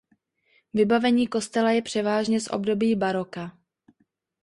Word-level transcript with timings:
Vybavení 0.73 1.27
kostela 1.27 1.71
je 1.71 1.81
převážně 1.81 2.41
z 2.41 2.47
období 2.47 2.95
baroka. 2.95 3.57